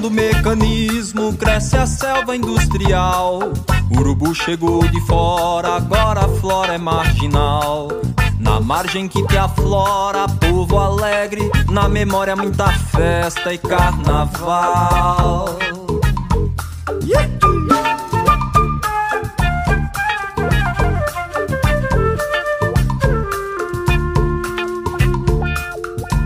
Do 0.00 0.10
mecanismo 0.10 1.36
cresce 1.36 1.76
a 1.76 1.86
selva 1.86 2.34
industrial. 2.34 3.40
Urubu 3.90 4.34
chegou 4.34 4.86
de 4.88 4.98
fora, 5.02 5.76
agora 5.76 6.24
a 6.24 6.28
flora 6.40 6.74
é 6.74 6.78
marginal. 6.78 7.88
Na 8.38 8.58
margem 8.58 9.06
que 9.06 9.22
te 9.26 9.36
aflora, 9.36 10.26
povo 10.26 10.78
alegre, 10.78 11.50
na 11.70 11.86
memória 11.86 12.34
muita 12.34 12.72
festa 12.72 13.52
e 13.52 13.58
carnaval. 13.58 15.58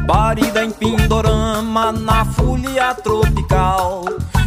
Parida 0.07 0.65
em 0.65 0.71
Pindorama, 0.71 1.91
na 1.91 2.24
tropical. 2.95 4.05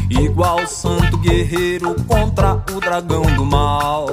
Igual 0.10 0.66
santo 0.68 1.18
guerreiro 1.18 1.94
contra 2.06 2.64
o 2.72 2.80
dragão 2.80 3.24
do 3.36 3.46
mal. 3.46 4.08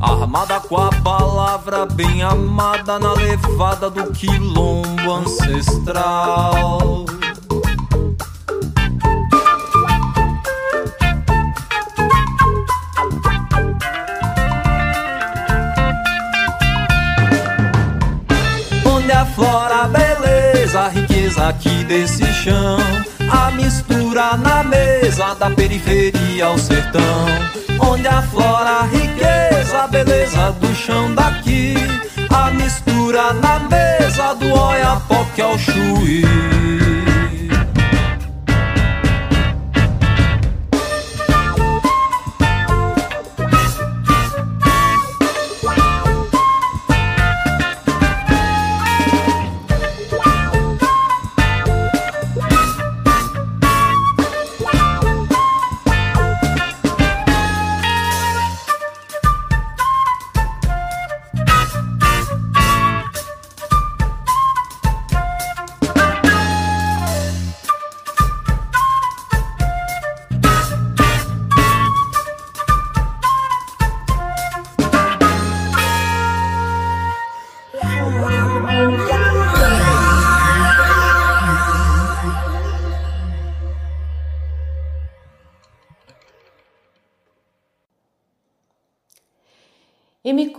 Armada 0.00 0.60
com 0.60 0.76
a 0.76 0.90
palavra 1.02 1.84
bem 1.86 2.22
amada 2.22 2.98
na 2.98 3.12
levada 3.12 3.90
do 3.90 4.12
quilombo 4.12 5.12
ancestral. 5.12 7.04
Onde 18.86 19.12
aflora 19.12 19.82
a 19.82 19.88
beleza, 19.88 20.80
a 20.80 20.88
riqueza 20.88 21.48
aqui 21.48 21.84
desse 21.84 22.24
chão. 22.32 22.78
A 23.30 23.50
mistura 23.52 24.36
na 24.36 24.62
mesa 24.62 25.34
da 25.34 25.50
periferia 25.50 26.46
ao 26.46 26.58
sertão. 26.58 27.26
Onde 27.80 28.06
aflora 28.08 28.80
a 28.80 28.82
riqueza, 28.82 29.84
a 29.84 29.88
beleza 29.88 30.52
do 30.52 30.74
chão 30.74 31.14
daqui. 31.14 31.74
A 32.28 32.50
mistura 32.50 33.32
na 33.34 33.60
mesa 33.60 34.34
do 34.34 34.52
Oiapoque 34.52 35.40
ao 35.40 35.58
Chuí. 35.58 36.59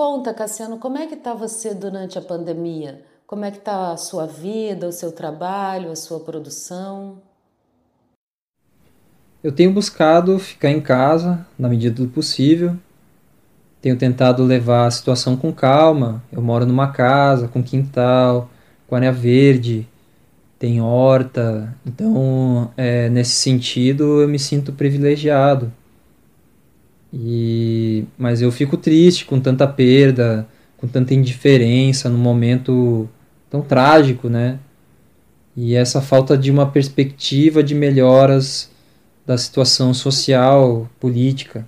Conta, 0.02 0.34
Cassiano, 0.34 0.80
como 0.80 0.98
é 0.98 1.06
que 1.06 1.14
está 1.14 1.36
você 1.36 1.76
durante 1.76 2.18
a 2.18 2.22
pandemia? 2.24 3.04
Como 3.28 3.46
é 3.46 3.52
que 3.52 3.60
está 3.60 3.92
a 3.92 3.98
sua 3.98 4.26
vida, 4.26 4.88
o 4.88 4.92
seu 4.92 5.12
trabalho, 5.12 5.92
a 5.92 5.96
sua 5.96 6.20
produção? 6.20 7.20
Eu 9.44 9.52
tenho 9.52 9.72
buscado 9.72 10.40
ficar 10.40 10.72
em 10.72 10.82
casa 10.82 11.46
na 11.56 11.70
medida 11.70 12.04
do 12.04 12.10
possível. 12.10 12.76
Tenho 13.80 13.96
tentado 13.96 14.44
levar 14.44 14.88
a 14.88 14.92
situação 14.92 15.38
com 15.38 15.54
calma. 15.54 16.24
Eu 16.32 16.42
moro 16.42 16.66
numa 16.66 16.92
casa 16.92 17.48
com 17.48 17.62
quintal, 17.62 18.50
com 18.88 18.96
área 18.96 19.12
verde, 19.12 19.88
tem 20.58 20.82
horta. 20.82 21.78
Então, 21.86 22.72
é, 22.76 23.08
nesse 23.08 23.34
sentido, 23.34 24.20
eu 24.20 24.28
me 24.28 24.40
sinto 24.40 24.74
privilegiado. 24.74 25.72
E 27.14 28.06
mas 28.18 28.42
eu 28.42 28.52
fico 28.52 28.78
triste 28.78 29.26
com 29.26 29.40
tanta 29.40 29.68
perda, 29.68 30.48
com 30.78 30.88
tanta 30.88 31.14
indiferença 31.14 32.10
num 32.10 32.18
momento 32.18 33.10
tão 33.50 33.62
trágico, 33.62 34.30
né? 34.30 34.60
E 35.56 35.76
essa 35.76 36.02
falta 36.02 36.38
de 36.38 36.50
uma 36.50 36.66
perspectiva 36.72 37.62
de 37.62 37.76
melhoras 37.76 38.72
da 39.26 39.38
situação 39.38 39.94
social, 39.94 40.90
política. 41.00 41.68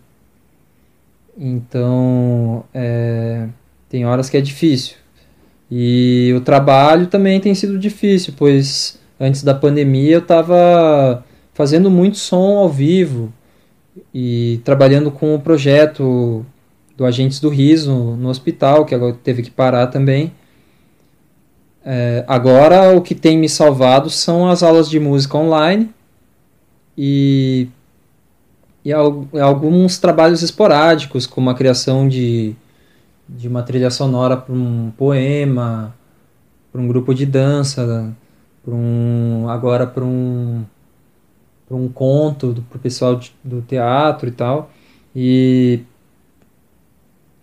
Então, 1.38 2.64
é, 2.74 3.48
tem 3.90 4.06
horas 4.06 4.30
que 4.30 4.38
é 4.38 4.42
difícil. 4.42 4.96
E 5.70 6.34
o 6.36 6.42
trabalho 6.42 7.08
também 7.08 7.40
tem 7.40 7.54
sido 7.54 7.78
difícil, 7.78 8.34
pois 8.38 9.00
antes 9.20 9.44
da 9.44 9.54
pandemia 9.54 10.16
eu 10.16 10.20
estava 10.20 11.26
fazendo 11.54 11.90
muito 11.92 12.18
som 12.18 12.58
ao 12.58 12.70
vivo 12.70 13.34
e 14.14 14.62
trabalhando 14.64 15.10
com 15.10 15.34
o 15.34 15.40
projeto 15.40 16.46
do 16.96 17.06
Agentes 17.06 17.40
do 17.40 17.50
Riso 17.50 17.94
no 17.94 18.30
hospital, 18.30 18.86
que 18.86 18.94
agora 18.94 19.14
teve 19.24 19.42
que 19.42 19.50
parar 19.50 19.88
também. 19.88 20.32
É, 21.86 22.24
agora 22.28 22.96
o 22.96 23.02
que 23.02 23.16
tem 23.16 23.38
me 23.38 23.50
salvado 23.50 24.10
são 24.10 24.48
as 24.48 24.64
aulas 24.64 24.90
de 24.90 25.00
música 25.00 25.38
online 25.38 25.90
e, 26.98 27.68
e 28.86 28.94
alguns 28.94 29.98
trabalhos 29.98 30.42
esporádicos, 30.44 31.26
como 31.26 31.50
a 31.50 31.56
criação 31.56 32.08
de, 32.08 32.56
de 33.28 33.48
uma 33.48 33.64
trilha 33.64 33.90
sonora 33.90 34.38
para 34.38 34.54
um 34.54 34.92
poema, 34.96 35.94
para 36.72 36.80
um 36.80 36.88
grupo 36.88 37.14
de 37.14 37.26
dança, 37.26 38.14
para 38.64 38.74
um, 38.74 39.50
agora 39.50 39.86
para 39.86 40.04
um, 40.06 40.64
um 41.70 41.88
conto 41.88 42.64
para 42.70 42.78
o 42.78 42.80
pessoal 42.80 43.16
de, 43.16 43.34
do 43.44 43.62
teatro 43.62 44.30
e 44.30 44.32
tal. 44.32 44.72
E 45.16 45.82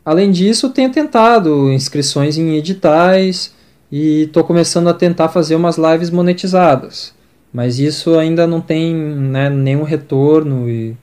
além 0.04 0.30
disso, 0.30 0.70
tenho 0.70 0.90
tentado 0.90 1.70
inscrições 1.72 2.38
em 2.38 2.56
editais 2.56 3.54
e 3.90 4.22
estou 4.22 4.44
começando 4.44 4.88
a 4.88 4.94
tentar 4.94 5.28
fazer 5.28 5.54
umas 5.54 5.76
lives 5.76 6.10
monetizadas. 6.10 7.14
Mas 7.52 7.78
isso 7.78 8.16
ainda 8.16 8.46
não 8.46 8.60
tem 8.60 8.94
né, 8.94 9.50
nenhum 9.50 9.82
retorno 9.82 10.68
e 10.68 10.96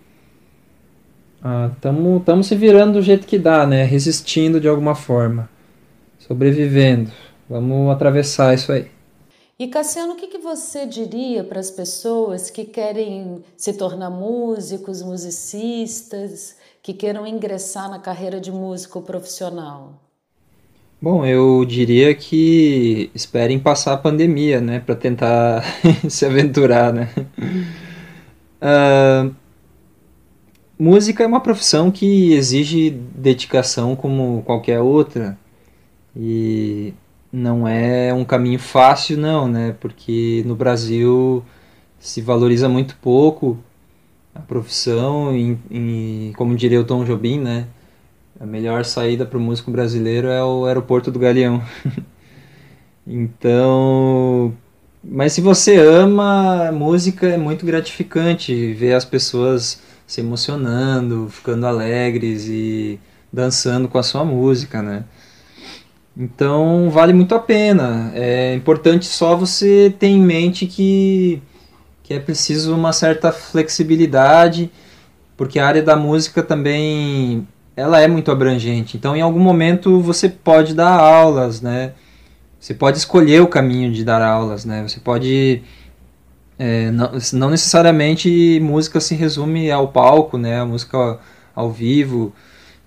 estamos 1.76 2.24
ah, 2.28 2.44
se 2.44 2.56
virando 2.56 2.94
do 2.94 3.02
jeito 3.02 3.28
que 3.28 3.38
dá, 3.38 3.66
né? 3.66 3.84
Resistindo 3.84 4.60
de 4.60 4.68
alguma 4.68 4.96
forma, 4.96 5.50
sobrevivendo. 6.20 7.12
Vamos 7.50 7.92
atravessar 7.92 8.54
isso 8.54 8.72
aí. 8.72 8.88
E 9.60 9.68
Cassiano, 9.68 10.14
o 10.14 10.16
que, 10.16 10.28
que 10.28 10.38
você 10.38 10.86
diria 10.86 11.44
para 11.44 11.60
as 11.60 11.72
pessoas 11.72 12.52
que 12.52 12.64
querem 12.64 13.44
se 13.56 13.74
tornar 13.74 14.12
músicos, 14.12 15.02
musicistas, 15.02 16.56
que 16.84 16.94
queiram 16.94 17.26
ingressar 17.26 17.90
na 17.90 17.98
carreira 17.98 18.40
de 18.40 18.52
músico 18.52 19.02
profissional? 19.02 20.00
Bom, 21.02 21.26
eu 21.26 21.66
diria 21.66 22.14
que 22.14 23.10
esperem 23.16 23.60
passar 23.60 23.94
a 23.94 23.98
pandemia, 23.98 24.62
né, 24.62 24.80
para 24.80 24.96
tentar 24.96 25.64
se 26.08 26.24
aventurar, 26.24 26.94
né. 26.94 27.10
Uh, 28.62 29.34
música 30.78 31.24
é 31.24 31.28
uma 31.28 31.42
profissão 31.42 31.90
que 31.90 32.34
exige 32.34 32.92
dedicação 32.92 33.96
como 33.96 34.44
qualquer 34.44 34.82
outra 34.82 35.36
e 36.16 36.94
não 37.38 37.68
é 37.68 38.14
um 38.14 38.26
caminho 38.26 38.60
fácil 38.60 39.18
não, 39.18 39.48
né? 39.48 39.76
Porque 39.80 40.44
no 40.46 40.56
Brasil 40.56 41.44
se 42.00 42.22
valoriza 42.22 42.68
muito 42.68 42.96
pouco 42.98 43.60
a 44.34 44.40
profissão 44.40 45.36
e, 45.36 46.34
como 46.36 46.56
diria 46.56 46.82
o 46.82 46.84
Tom 46.84 47.04
Jobim, 47.04 47.40
né? 47.40 47.68
A 48.40 48.46
melhor 48.46 48.86
saída 48.86 49.26
para 49.26 49.38
o 49.38 49.42
músico 49.42 49.72
brasileiro 49.72 50.28
é 50.28 50.44
o 50.44 50.66
aeroporto 50.66 51.12
do 51.12 51.20
Galeão. 51.20 51.64
então, 53.06 54.54
mas 55.04 55.34
se 55.34 55.42
você 55.42 55.78
ama 55.78 56.72
música 56.72 57.28
é 57.28 57.38
muito 57.38 57.66
gratificante 57.66 58.74
ver 58.74 58.94
as 58.94 59.06
pessoas 59.06 59.82
se 60.08 60.22
emocionando, 60.22 61.28
ficando 61.30 61.66
alegres 61.66 62.48
e 62.48 63.00
dançando 63.32 63.88
com 63.88 63.98
a 63.98 64.04
sua 64.04 64.24
música, 64.24 64.82
né? 64.82 65.04
Então 66.18 66.90
vale 66.90 67.14
muito 67.14 67.36
a 67.36 67.40
pena. 67.40 68.12
É 68.16 68.56
importante 68.56 69.06
só 69.06 69.36
você 69.36 69.94
ter 70.00 70.08
em 70.08 70.20
mente 70.20 70.66
que, 70.66 71.42
que 72.02 72.14
é 72.14 72.20
preciso 72.20 72.74
uma 72.74 72.92
certa 72.92 73.32
flexibilidade, 73.32 74.72
porque 75.38 75.60
a 75.60 75.68
área 75.68 75.84
da 75.84 75.96
música 75.96 76.42
também 76.42 77.48
ela 77.76 78.02
é 78.02 78.08
muito 78.08 78.32
abrangente. 78.32 78.98
Então 78.98 79.16
em 79.16 79.22
algum 79.22 79.40
momento 79.40 80.02
você 80.02 80.28
pode 80.28 80.74
dar 80.74 81.00
aulas, 81.00 81.62
né? 81.62 81.94
Você 82.60 82.74
pode 82.74 82.98
escolher 82.98 83.42
o 83.42 83.48
caminho 83.48 83.92
de 83.92 84.04
dar 84.04 84.22
aulas, 84.22 84.66
né? 84.66 84.82
Você 84.88 85.00
pode 85.00 85.62
é, 86.58 86.90
não, 86.90 87.12
não 87.34 87.50
necessariamente 87.52 88.60
música 88.62 89.00
se 89.00 89.14
resume 89.14 89.70
ao 89.70 89.90
palco, 89.90 90.38
né? 90.38 90.60
A 90.60 90.66
música 90.66 91.20
ao 91.56 91.72
vivo. 91.72 92.34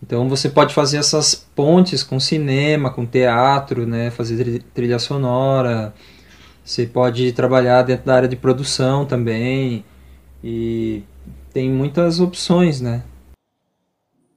Então 0.02 0.28
você 0.28 0.48
pode 0.48 0.74
fazer 0.74 0.96
essas 0.96 1.34
pontes 1.34 2.02
com 2.02 2.18
cinema, 2.18 2.90
com 2.90 3.04
teatro, 3.06 3.86
né? 3.86 4.10
fazer 4.10 4.62
trilha 4.74 4.98
sonora. 4.98 5.94
Você 6.64 6.86
pode 6.86 7.32
trabalhar 7.32 7.82
dentro 7.82 8.06
da 8.06 8.14
área 8.14 8.28
de 8.28 8.36
produção 8.36 9.04
também. 9.04 9.84
E 10.42 11.02
tem 11.52 11.70
muitas 11.70 12.20
opções, 12.20 12.80
né? 12.80 13.02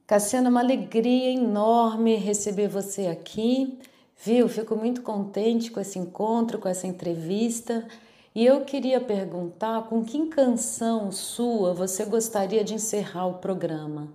Cassiano, 0.06 0.48
é 0.48 0.50
uma 0.50 0.60
alegria 0.60 1.32
enorme 1.32 2.16
receber 2.16 2.68
você 2.68 3.06
aqui. 3.06 3.78
Viu? 4.22 4.48
Fico 4.48 4.76
muito 4.76 5.02
contente 5.02 5.70
com 5.70 5.80
esse 5.80 5.98
encontro, 5.98 6.58
com 6.58 6.68
essa 6.68 6.86
entrevista. 6.86 7.86
E 8.34 8.44
eu 8.44 8.62
queria 8.62 9.00
perguntar 9.00 9.82
com 9.84 10.04
que 10.04 10.26
canção 10.26 11.10
sua 11.10 11.72
você 11.72 12.04
gostaria 12.04 12.64
de 12.64 12.74
encerrar 12.74 13.26
o 13.26 13.34
programa? 13.34 14.08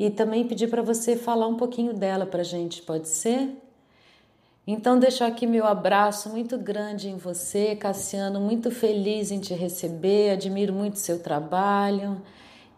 E 0.00 0.08
também 0.08 0.46
pedir 0.46 0.68
para 0.68 0.80
você 0.80 1.14
falar 1.14 1.46
um 1.46 1.56
pouquinho 1.56 1.92
dela 1.92 2.24
para 2.24 2.40
a 2.40 2.44
gente, 2.44 2.80
pode 2.80 3.06
ser? 3.06 3.50
Então, 4.66 4.98
deixo 4.98 5.22
aqui 5.22 5.46
meu 5.46 5.66
abraço 5.66 6.30
muito 6.30 6.56
grande 6.56 7.10
em 7.10 7.18
você, 7.18 7.76
Cassiano, 7.76 8.40
muito 8.40 8.70
feliz 8.70 9.30
em 9.30 9.40
te 9.40 9.52
receber, 9.52 10.30
admiro 10.30 10.72
muito 10.72 10.98
seu 10.98 11.18
trabalho 11.18 12.16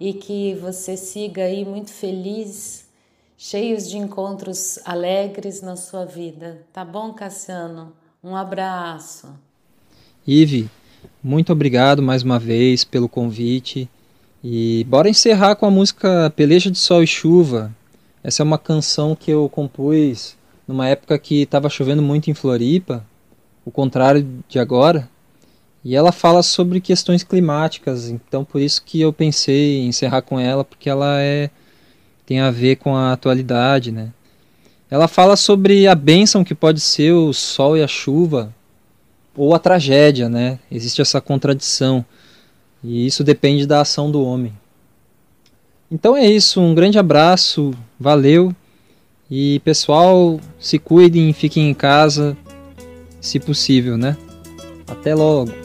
e 0.01 0.13
que 0.13 0.55
você 0.57 0.97
siga 0.97 1.45
aí 1.45 1.65
muito 1.65 1.93
feliz, 1.93 2.89
cheios 3.39 3.89
de 3.89 3.99
encontros 3.99 4.81
alegres 4.85 5.63
na 5.63 5.77
sua 5.77 6.05
vida. 6.05 6.67
Tá 6.73 6.85
bom, 6.85 7.13
Cassiano? 7.13 7.93
Um 8.21 8.35
abraço. 8.35 9.33
Ive, 10.27 10.69
muito 11.23 11.53
obrigado 11.53 12.03
mais 12.03 12.25
uma 12.25 12.41
vez 12.41 12.83
pelo 12.83 13.09
convite. 13.09 13.89
E 14.45 14.85
bora 14.89 15.09
encerrar 15.09 15.55
com 15.55 15.67
a 15.67 15.71
música 15.71 16.33
Peleja 16.35 16.69
de 16.69 16.77
Sol 16.77 17.01
e 17.01 17.07
Chuva. 17.07 17.73
Essa 18.25 18.43
é 18.43 18.45
uma 18.45 18.59
canção 18.59 19.15
que 19.15 19.31
eu 19.31 19.49
compus 19.49 20.37
numa 20.67 20.89
época 20.89 21.17
que 21.17 21.43
estava 21.43 21.71
chovendo 21.71 22.03
muito 22.03 22.29
em 22.29 22.35
Floripa, 22.35 23.07
o 23.65 23.71
contrário 23.71 24.27
de 24.49 24.59
agora. 24.59 25.09
E 25.85 25.95
ela 25.95 26.11
fala 26.11 26.43
sobre 26.43 26.81
questões 26.81 27.23
climáticas, 27.23 28.09
então 28.09 28.45
por 28.45 28.61
isso 28.61 28.83
que 28.83 29.01
eu 29.01 29.13
pensei 29.13 29.79
em 29.79 29.89
encerrar 29.89 30.23
com 30.23 30.41
ela, 30.41 30.65
porque 30.65 30.91
ela 30.91 31.21
é 31.21 31.49
tem 32.27 32.41
a 32.41 32.51
ver 32.51 32.77
com 32.77 32.97
a 32.97 33.13
atualidade, 33.13 33.93
né? 33.93 34.13
Ela 34.91 35.07
fala 35.07 35.37
sobre 35.37 35.87
a 35.87 35.95
bênção 35.95 36.43
que 36.43 36.55
pode 36.55 36.81
ser 36.81 37.13
o 37.13 37.33
sol 37.33 37.77
e 37.77 37.83
a 37.83 37.89
chuva, 37.89 38.53
ou 39.37 39.55
a 39.55 39.59
tragédia, 39.59 40.29
né? 40.29 40.59
Existe 40.71 41.01
essa 41.01 41.21
contradição. 41.21 42.05
E 42.83 43.07
isso 43.07 43.23
depende 43.23 43.67
da 43.67 43.81
ação 43.81 44.11
do 44.11 44.23
homem. 44.25 44.53
Então 45.91 46.17
é 46.17 46.27
isso, 46.27 46.61
um 46.61 46.75
grande 46.75 46.99
abraço, 46.99 47.73
valeu. 47.99 48.55
E 49.31 49.61
pessoal, 49.61 50.41
se 50.59 50.79
cuidem, 50.79 51.33
fiquem 51.33 51.71
em 51.71 51.75
casa, 51.75 52.37
se 53.21 53.39
possível, 53.39 53.97
né? 53.97 54.17
Até 54.87 55.15
logo. 55.15 55.62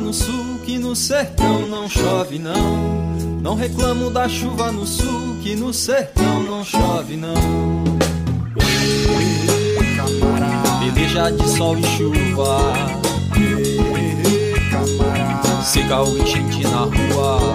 No 0.00 0.12
sul, 0.12 0.58
que 0.64 0.78
no 0.78 0.94
sertão 0.94 1.66
não 1.66 1.88
chove 1.88 2.38
não. 2.38 3.08
Não 3.40 3.54
reclamo 3.54 4.10
da 4.10 4.28
chuva 4.28 4.70
no 4.70 4.86
sul, 4.86 5.36
que 5.42 5.56
no 5.56 5.72
sertão 5.72 6.42
não 6.42 6.64
chove 6.64 7.16
não. 7.16 7.34
Peleja 10.80 11.30
de 11.30 11.48
sol 11.48 11.78
e 11.78 11.82
chuva. 11.82 12.72
Seca 15.64 16.02
o 16.02 16.18
enchente 16.18 16.62
na 16.64 16.80
rua. 16.80 17.54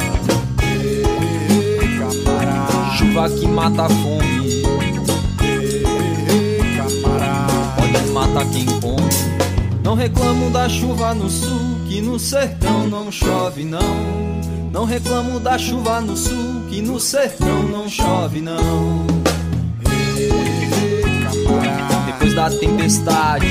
Chuva 2.97 3.29
que 3.29 3.47
mata 3.47 3.83
a 3.83 3.89
fome. 3.89 4.63
Pode 7.77 8.11
matar 8.11 8.45
quem 8.51 8.65
come. 8.65 9.03
Não 9.83 9.95
reclamo 9.95 10.49
da 10.49 10.67
chuva 10.67 11.13
no 11.13 11.29
sul 11.29 11.72
que 11.93 12.01
no 12.01 12.17
sertão 12.17 12.87
não 12.87 13.11
chove 13.11 13.63
não. 13.63 13.79
Não 14.71 14.83
reclamo 14.83 15.39
da 15.39 15.59
chuva 15.59 16.01
no 16.01 16.17
sul, 16.17 16.63
que 16.67 16.81
no 16.81 16.99
sertão 16.99 17.61
não 17.61 17.87
chove 17.87 18.41
não. 18.41 19.05
Depois 22.07 22.33
da 22.33 22.49
tempestade, 22.49 23.45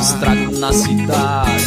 estrago 0.00 0.56
na 0.56 0.72
cidade. 0.72 1.66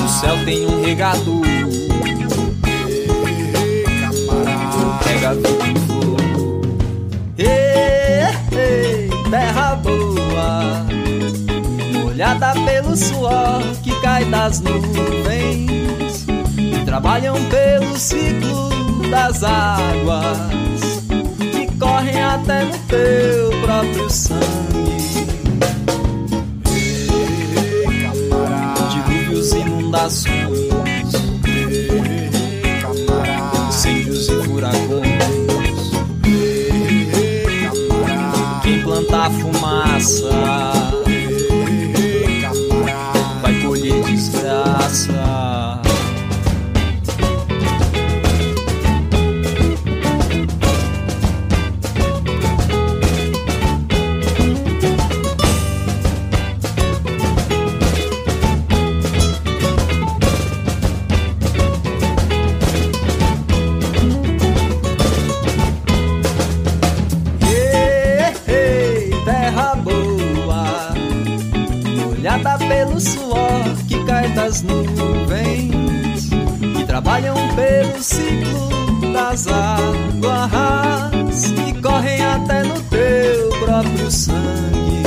No 0.00 0.08
céu 0.08 0.44
tem 0.44 0.66
um 0.66 0.84
regador. 0.84 1.47
Molhada 11.92 12.52
pelo 12.64 12.96
suor 12.96 13.62
que 13.82 13.94
cai 14.00 14.24
das 14.26 14.60
nuvens. 14.60 16.26
Que 16.54 16.84
trabalham 16.84 17.36
pelo 17.46 17.96
ciclo 17.98 18.68
das 19.10 19.42
águas 19.42 21.02
que 21.38 21.66
correm 21.78 22.22
até 22.22 22.64
no 22.64 22.78
teu 22.88 23.50
próprio 23.62 24.10
sangue. 24.10 25.26
Dilúvios, 28.90 29.52
inundações, 29.52 31.12
incêndios 33.68 34.28
e 34.28 34.42
furacões. 34.44 35.18
Quem 38.62 38.82
plantar 38.82 39.30
fumaça 39.30 39.57
vai 39.98 40.97
pelo 72.88 73.00
suor 73.00 73.76
que 73.86 74.02
cai 74.04 74.28
das 74.30 74.62
nuvens, 74.62 76.30
que 76.76 76.84
trabalham 76.84 77.36
pelo 77.54 78.02
ciclo 78.02 79.12
das 79.12 79.46
águas, 79.46 80.50
que 81.52 81.80
correm 81.80 82.24
até 82.24 82.62
no 82.62 82.80
teu 82.82 83.50
próprio 83.60 84.10
sangue. 84.10 85.02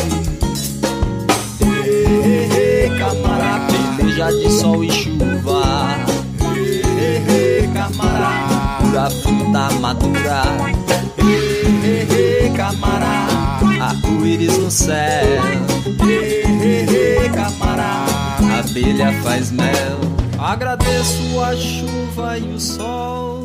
Ei, 1.86 2.90
camarada, 2.98 3.74
peleja 3.98 4.32
de 4.32 4.52
sol 4.52 4.84
e 4.84 4.92
chuva. 4.92 5.98
Ei, 6.56 7.68
camarada, 7.74 8.78
pura 8.82 9.10
fruta 9.10 9.72
madura. 9.80 10.44
Ei, 11.18 12.52
camarada, 12.56 13.32
arco-íris 13.82 14.58
no 14.58 14.70
céu. 14.70 15.42
Ei, 16.08 17.30
camarada, 17.30 17.71
abelha 18.62 19.12
faz 19.24 19.52
mel. 19.52 20.00
Agradeço 20.38 21.40
a 21.42 21.56
chuva 21.56 22.38
e 22.38 22.54
o 22.54 22.60
sol 22.60 23.41